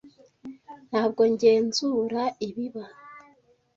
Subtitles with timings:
[0.89, 2.85] Ntabwo ngenzura ibiba.